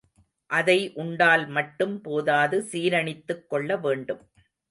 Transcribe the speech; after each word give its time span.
அதை 0.49 0.77
உண்டால் 0.93 1.43
மட்டும் 1.47 2.01
போதாது 2.01 2.59
சீரணித்துக் 2.71 3.45
கொள்ள 3.47 3.77
வேண்டும். 3.77 4.23